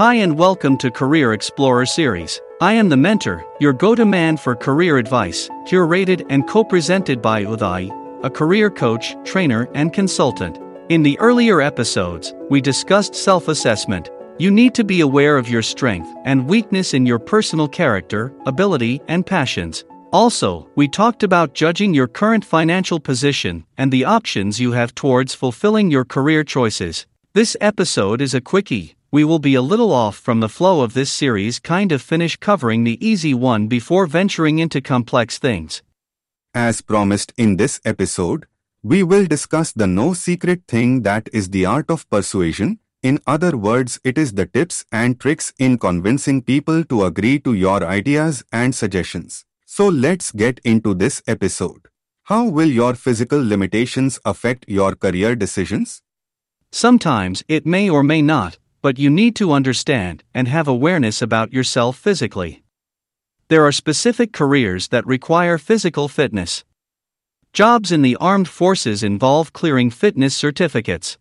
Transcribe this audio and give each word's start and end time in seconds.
Hi 0.00 0.14
and 0.14 0.38
welcome 0.38 0.78
to 0.78 0.90
Career 0.90 1.34
Explorer 1.34 1.84
series. 1.84 2.40
I 2.62 2.72
am 2.72 2.88
the 2.88 2.96
mentor, 2.96 3.44
your 3.60 3.74
go-to 3.74 4.06
man 4.06 4.38
for 4.38 4.56
career 4.56 4.96
advice, 4.96 5.46
curated 5.68 6.24
and 6.30 6.48
co-presented 6.48 7.20
by 7.20 7.44
Uday, 7.44 7.90
a 8.24 8.30
career 8.30 8.70
coach, 8.70 9.14
trainer, 9.26 9.68
and 9.74 9.92
consultant. 9.92 10.58
In 10.88 11.02
the 11.02 11.18
earlier 11.18 11.60
episodes, 11.60 12.32
we 12.48 12.62
discussed 12.62 13.14
self-assessment. 13.14 14.08
You 14.38 14.50
need 14.50 14.72
to 14.76 14.84
be 14.84 15.02
aware 15.02 15.36
of 15.36 15.50
your 15.50 15.60
strength 15.60 16.08
and 16.24 16.48
weakness 16.48 16.94
in 16.94 17.04
your 17.04 17.18
personal 17.18 17.68
character, 17.68 18.32
ability, 18.46 19.02
and 19.06 19.26
passions. 19.26 19.84
Also, 20.14 20.66
we 20.76 20.88
talked 20.88 21.22
about 21.22 21.52
judging 21.52 21.92
your 21.92 22.08
current 22.08 22.42
financial 22.42 23.00
position 23.00 23.66
and 23.76 23.92
the 23.92 24.06
options 24.06 24.58
you 24.58 24.72
have 24.72 24.94
towards 24.94 25.34
fulfilling 25.34 25.90
your 25.90 26.06
career 26.06 26.42
choices. 26.42 27.04
This 27.34 27.54
episode 27.60 28.22
is 28.22 28.32
a 28.32 28.40
quickie. 28.40 28.96
We 29.12 29.24
will 29.24 29.40
be 29.40 29.56
a 29.56 29.62
little 29.62 29.90
off 29.90 30.16
from 30.16 30.38
the 30.38 30.48
flow 30.48 30.82
of 30.82 30.94
this 30.94 31.10
series, 31.12 31.58
kind 31.58 31.90
of 31.90 32.00
finish 32.00 32.36
covering 32.36 32.84
the 32.84 33.04
easy 33.04 33.34
one 33.34 33.66
before 33.66 34.06
venturing 34.06 34.60
into 34.60 34.80
complex 34.80 35.36
things. 35.36 35.82
As 36.54 36.80
promised 36.80 37.32
in 37.36 37.56
this 37.56 37.80
episode, 37.84 38.46
we 38.84 39.02
will 39.02 39.26
discuss 39.26 39.72
the 39.72 39.88
no 39.88 40.14
secret 40.14 40.62
thing 40.68 41.02
that 41.02 41.28
is 41.32 41.50
the 41.50 41.66
art 41.66 41.90
of 41.90 42.08
persuasion. 42.08 42.78
In 43.02 43.18
other 43.26 43.56
words, 43.56 43.98
it 44.04 44.16
is 44.16 44.34
the 44.34 44.46
tips 44.46 44.84
and 44.92 45.18
tricks 45.18 45.52
in 45.58 45.78
convincing 45.78 46.40
people 46.40 46.84
to 46.84 47.04
agree 47.04 47.40
to 47.40 47.52
your 47.52 47.82
ideas 47.84 48.44
and 48.52 48.72
suggestions. 48.72 49.44
So 49.66 49.88
let's 49.88 50.30
get 50.30 50.60
into 50.62 50.94
this 50.94 51.20
episode. 51.26 51.88
How 52.24 52.44
will 52.48 52.68
your 52.68 52.94
physical 52.94 53.44
limitations 53.44 54.20
affect 54.24 54.66
your 54.68 54.94
career 54.94 55.34
decisions? 55.34 56.00
Sometimes 56.70 57.42
it 57.48 57.66
may 57.66 57.90
or 57.90 58.04
may 58.04 58.22
not, 58.22 58.58
but 58.82 58.98
you 58.98 59.10
need 59.10 59.36
to 59.36 59.52
understand 59.52 60.22
and 60.34 60.48
have 60.48 60.68
awareness 60.68 61.20
about 61.20 61.52
yourself 61.52 61.96
physically. 61.96 62.62
There 63.48 63.64
are 63.66 63.72
specific 63.72 64.32
careers 64.32 64.88
that 64.88 65.06
require 65.06 65.58
physical 65.58 66.08
fitness. 66.08 66.64
Jobs 67.52 67.90
in 67.90 68.02
the 68.02 68.16
armed 68.16 68.48
forces 68.48 69.02
involve 69.02 69.52
clearing 69.52 69.90
fitness 69.90 70.36
certificates. 70.36 71.18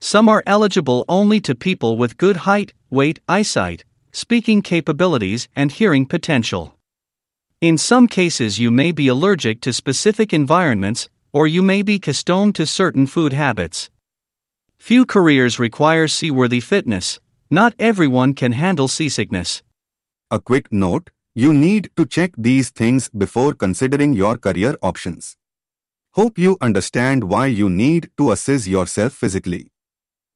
Some 0.00 0.28
are 0.28 0.42
eligible 0.46 1.04
only 1.08 1.40
to 1.42 1.54
people 1.54 1.96
with 1.96 2.16
good 2.16 2.38
height, 2.38 2.72
weight, 2.90 3.20
eyesight, 3.28 3.84
speaking 4.10 4.62
capabilities, 4.62 5.48
and 5.54 5.70
hearing 5.70 6.06
potential. 6.06 6.78
In 7.60 7.78
some 7.78 8.08
cases, 8.08 8.58
you 8.58 8.70
may 8.70 8.92
be 8.92 9.08
allergic 9.08 9.60
to 9.62 9.72
specific 9.72 10.32
environments, 10.32 11.08
or 11.32 11.46
you 11.46 11.62
may 11.62 11.82
be 11.82 11.96
accustomed 11.96 12.54
to 12.54 12.66
certain 12.66 13.06
food 13.06 13.32
habits. 13.32 13.90
Few 14.78 15.06
careers 15.06 15.58
require 15.58 16.08
seaworthy 16.08 16.60
fitness, 16.60 17.18
not 17.50 17.74
everyone 17.78 18.34
can 18.34 18.52
handle 18.52 18.88
seasickness. 18.88 19.62
A 20.30 20.40
quick 20.40 20.72
note 20.72 21.10
you 21.34 21.52
need 21.52 21.90
to 21.96 22.06
check 22.06 22.32
these 22.38 22.70
things 22.70 23.08
before 23.08 23.54
considering 23.54 24.12
your 24.12 24.36
career 24.36 24.76
options. 24.82 25.36
Hope 26.12 26.38
you 26.38 26.56
understand 26.60 27.24
why 27.24 27.46
you 27.46 27.68
need 27.68 28.10
to 28.18 28.30
assess 28.30 28.68
yourself 28.68 29.12
physically. 29.12 29.72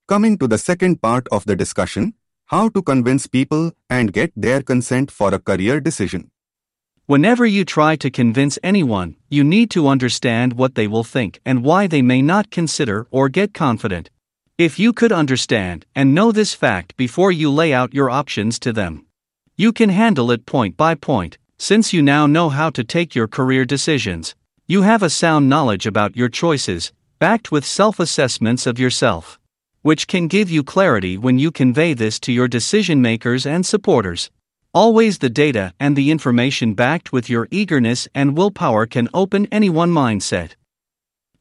Coming 0.08 0.38
to 0.38 0.48
the 0.48 0.58
second 0.58 1.00
part 1.00 1.28
of 1.30 1.44
the 1.44 1.54
discussion 1.54 2.14
how 2.48 2.66
to 2.70 2.80
convince 2.80 3.26
people 3.26 3.72
and 3.90 4.10
get 4.10 4.32
their 4.34 4.62
consent 4.62 5.10
for 5.10 5.34
a 5.34 5.38
career 5.38 5.80
decision. 5.80 6.30
Whenever 7.04 7.44
you 7.44 7.62
try 7.62 7.94
to 7.96 8.10
convince 8.10 8.58
anyone, 8.62 9.16
you 9.28 9.44
need 9.44 9.70
to 9.70 9.86
understand 9.86 10.54
what 10.54 10.74
they 10.74 10.86
will 10.86 11.04
think 11.04 11.40
and 11.44 11.62
why 11.62 11.86
they 11.86 12.00
may 12.00 12.22
not 12.22 12.50
consider 12.50 13.06
or 13.10 13.28
get 13.28 13.52
confident. 13.52 14.08
If 14.58 14.76
you 14.76 14.92
could 14.92 15.12
understand 15.12 15.86
and 15.94 16.16
know 16.16 16.32
this 16.32 16.52
fact 16.52 16.96
before 16.96 17.30
you 17.30 17.48
lay 17.48 17.72
out 17.72 17.94
your 17.94 18.10
options 18.10 18.58
to 18.58 18.72
them, 18.72 19.06
you 19.56 19.72
can 19.72 19.88
handle 19.88 20.32
it 20.32 20.46
point 20.46 20.76
by 20.76 20.96
point, 20.96 21.38
since 21.60 21.92
you 21.92 22.02
now 22.02 22.26
know 22.26 22.48
how 22.48 22.68
to 22.70 22.82
take 22.82 23.14
your 23.14 23.28
career 23.28 23.64
decisions. 23.64 24.34
You 24.66 24.82
have 24.82 25.00
a 25.00 25.10
sound 25.10 25.48
knowledge 25.48 25.86
about 25.86 26.16
your 26.16 26.28
choices, 26.28 26.92
backed 27.20 27.52
with 27.52 27.64
self 27.64 28.00
assessments 28.00 28.66
of 28.66 28.80
yourself, 28.80 29.38
which 29.82 30.08
can 30.08 30.26
give 30.26 30.50
you 30.50 30.64
clarity 30.64 31.16
when 31.16 31.38
you 31.38 31.52
convey 31.52 31.94
this 31.94 32.18
to 32.18 32.32
your 32.32 32.48
decision 32.48 33.00
makers 33.00 33.46
and 33.46 33.64
supporters. 33.64 34.28
Always 34.74 35.18
the 35.18 35.30
data 35.30 35.72
and 35.78 35.94
the 35.94 36.10
information 36.10 36.74
backed 36.74 37.12
with 37.12 37.30
your 37.30 37.46
eagerness 37.52 38.08
and 38.12 38.36
willpower 38.36 38.86
can 38.86 39.08
open 39.14 39.46
any 39.52 39.70
one 39.70 39.92
mindset. 39.92 40.56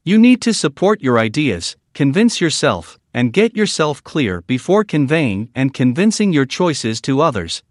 You 0.04 0.18
need 0.18 0.40
to 0.42 0.54
support 0.54 1.02
your 1.02 1.18
ideas, 1.18 1.76
convince 1.98 2.40
yourself, 2.40 2.96
and 3.12 3.32
get 3.32 3.56
yourself 3.56 4.04
clear 4.04 4.42
before 4.42 4.84
conveying 4.84 5.48
and 5.52 5.74
convincing 5.74 6.32
your 6.32 6.46
choices 6.46 7.00
to 7.00 7.20
others. 7.20 7.64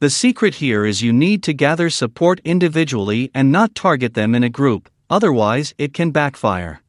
The 0.00 0.08
secret 0.08 0.54
here 0.54 0.86
is 0.86 1.02
you 1.02 1.12
need 1.12 1.42
to 1.42 1.52
gather 1.52 1.90
support 1.90 2.40
individually 2.42 3.30
and 3.34 3.52
not 3.52 3.74
target 3.74 4.14
them 4.14 4.34
in 4.34 4.42
a 4.42 4.48
group, 4.48 4.88
otherwise, 5.10 5.74
it 5.76 5.92
can 5.92 6.10
backfire. 6.10 6.80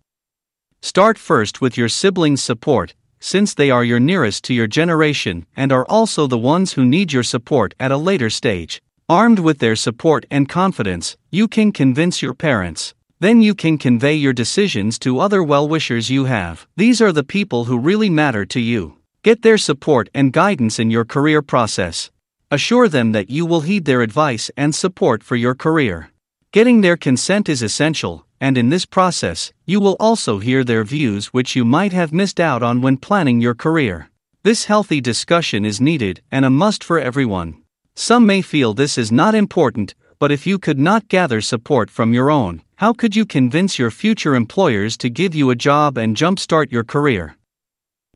Start 0.82 1.18
first 1.18 1.60
with 1.60 1.78
your 1.78 1.90
siblings' 1.90 2.42
support, 2.42 2.96
since 3.20 3.54
they 3.54 3.70
are 3.70 3.84
your 3.84 4.00
nearest 4.00 4.46
to 4.46 4.54
your 4.54 4.68
generation 4.68 5.46
and 5.58 5.74
are 5.74 5.86
also 5.90 6.26
the 6.26 6.46
ones 6.56 6.72
who 6.72 6.86
need 6.86 7.12
your 7.12 7.28
support 7.36 7.76
at 7.82 7.92
a 7.92 7.98
later 7.98 8.30
stage. 8.30 8.82
Armed 9.10 9.40
with 9.40 9.60
their 9.60 9.76
support 9.76 10.26
and 10.32 10.48
confidence, 10.48 11.18
you 11.32 11.50
can 11.50 11.74
convince 11.74 12.22
your 12.22 12.34
parents. 12.34 12.95
Then 13.20 13.42
you 13.42 13.56
can 13.56 13.78
convey 13.78 14.16
your 14.16 14.34
decisions 14.34 15.00
to 15.00 15.20
other 15.20 15.42
well 15.42 15.68
wishers 15.68 16.10
you 16.10 16.26
have. 16.26 16.68
These 16.76 17.02
are 17.02 17.14
the 17.14 17.24
people 17.24 17.66
who 17.66 17.80
really 17.80 18.10
matter 18.10 18.46
to 18.48 18.60
you. 18.60 18.98
Get 19.24 19.42
their 19.42 19.58
support 19.58 20.10
and 20.14 20.34
guidance 20.34 20.80
in 20.80 20.92
your 20.92 21.06
career 21.06 21.42
process. 21.42 22.12
Assure 22.52 22.90
them 22.90 23.14
that 23.14 23.30
you 23.30 23.46
will 23.46 23.62
heed 23.62 23.86
their 23.86 24.02
advice 24.02 24.52
and 24.58 24.76
support 24.76 25.24
for 25.24 25.38
your 25.38 25.56
career. 25.56 26.12
Getting 26.52 26.82
their 26.82 26.98
consent 26.98 27.48
is 27.48 27.62
essential, 27.62 28.26
and 28.42 28.58
in 28.58 28.70
this 28.70 28.86
process, 28.86 29.54
you 29.66 29.80
will 29.80 29.96
also 30.00 30.40
hear 30.40 30.64
their 30.64 30.84
views 30.84 31.28
which 31.28 31.56
you 31.56 31.64
might 31.64 31.94
have 31.94 32.14
missed 32.14 32.40
out 32.40 32.62
on 32.62 32.82
when 32.82 32.98
planning 32.98 33.40
your 33.40 33.56
career. 33.56 34.10
This 34.44 34.66
healthy 34.66 35.00
discussion 35.00 35.66
is 35.66 35.82
needed 35.82 36.22
and 36.32 36.44
a 36.44 36.50
must 36.50 36.84
for 36.84 37.00
everyone. 37.00 37.64
Some 37.96 38.26
may 38.26 38.42
feel 38.42 38.74
this 38.74 38.98
is 38.98 39.12
not 39.12 39.36
important, 39.36 39.96
but 40.20 40.32
if 40.32 40.46
you 40.46 40.60
could 40.60 40.78
not 40.78 41.08
gather 41.08 41.40
support 41.40 41.90
from 41.90 42.14
your 42.14 42.30
own, 42.30 42.62
how 42.78 42.92
could 42.92 43.16
you 43.16 43.26
convince 43.26 43.80
your 43.80 43.90
future 43.90 44.36
employers 44.36 44.98
to 44.98 45.10
give 45.10 45.34
you 45.34 45.50
a 45.50 45.56
job 45.56 45.98
and 45.98 46.18
jumpstart 46.18 46.74
your 46.74 46.84
career? 46.84 47.38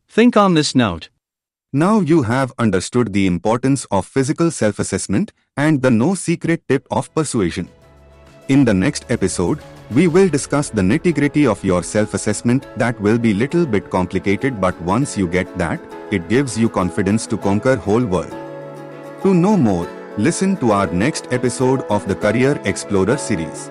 Think 0.10 0.36
on 0.36 0.54
this 0.54 0.76
note. 0.76 1.10
Now 1.72 2.02
you 2.02 2.24
have 2.24 2.52
understood 2.60 3.14
the 3.14 3.26
importance 3.26 3.86
of 3.90 4.06
physical 4.06 4.52
self 4.52 4.80
assessment 4.80 5.32
and 5.56 5.82
the 5.82 5.92
no 5.92 6.14
secret 6.14 6.64
tip 6.68 6.86
of 6.92 7.14
persuasion. 7.16 7.70
In 8.50 8.66
the 8.66 8.74
next 8.74 9.06
episode, 9.10 9.60
we 9.92 10.08
will 10.08 10.28
discuss 10.28 10.70
the 10.70 10.82
nitty-gritty 10.82 11.48
of 11.48 11.64
your 11.64 11.82
self-assessment 11.82 12.68
that 12.78 13.00
will 13.00 13.18
be 13.18 13.34
little 13.34 13.66
bit 13.66 13.90
complicated 13.90 14.60
but 14.60 14.80
once 14.82 15.18
you 15.18 15.28
get 15.28 15.58
that, 15.58 15.80
it 16.12 16.28
gives 16.28 16.58
you 16.58 16.68
confidence 16.68 17.26
to 17.28 17.38
conquer 17.38 17.76
whole 17.76 18.06
world. 18.06 18.36
To 19.24 19.34
know 19.34 19.56
more, 19.56 19.88
listen 20.18 20.58
to 20.58 20.72
our 20.72 20.88
next 20.88 21.28
episode 21.32 21.82
of 21.90 22.08
the 22.08 22.16
Career 22.16 22.60
Explorer 22.66 23.18
series. 23.18 23.70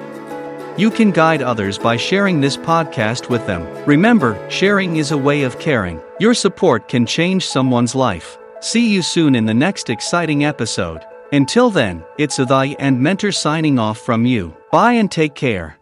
You 0.79 0.93
can 0.93 1.11
guide 1.11 1.43
others 1.43 1.77
by 1.77 1.97
sharing 1.97 2.41
this 2.41 2.57
podcast 2.57 3.29
with 3.29 3.45
them. 3.49 3.67
Remember, 3.85 4.39
sharing 4.49 4.99
is 4.99 5.11
a 5.11 5.19
way 5.19 5.43
of 5.43 5.59
caring. 5.59 6.01
Your 6.21 6.35
support 6.35 6.87
can 6.87 7.05
change 7.05 7.45
someone's 7.45 7.97
life. 7.97 8.39
See 8.61 8.89
you 8.89 9.03
soon 9.03 9.35
in 9.35 9.45
the 9.45 9.53
next 9.53 9.91
exciting 9.91 10.45
episode. 10.45 11.05
Until 11.33 11.71
then, 11.71 12.05
it's 12.17 12.39
Uday 12.39 12.77
and 12.79 13.01
Mentor 13.01 13.33
signing 13.33 13.81
off 13.81 13.99
from 13.99 14.25
you. 14.25 14.57
Bye 14.71 14.93
and 14.93 15.11
take 15.11 15.35
care. 15.35 15.78